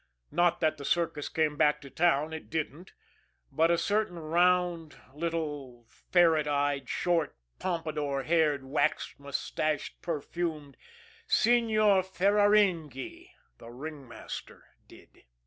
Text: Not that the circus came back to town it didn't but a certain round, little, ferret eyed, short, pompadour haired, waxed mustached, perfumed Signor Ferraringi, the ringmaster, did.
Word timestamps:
Not 0.31 0.61
that 0.61 0.77
the 0.77 0.83
circus 0.83 1.29
came 1.29 1.57
back 1.57 1.79
to 1.81 1.91
town 1.91 2.33
it 2.33 2.49
didn't 2.49 2.91
but 3.51 3.69
a 3.69 3.77
certain 3.77 4.17
round, 4.17 4.95
little, 5.13 5.85
ferret 6.09 6.47
eyed, 6.47 6.89
short, 6.89 7.37
pompadour 7.59 8.23
haired, 8.23 8.63
waxed 8.63 9.19
mustached, 9.19 10.01
perfumed 10.01 10.75
Signor 11.27 12.01
Ferraringi, 12.01 13.29
the 13.59 13.69
ringmaster, 13.69 14.63
did. 14.87 15.23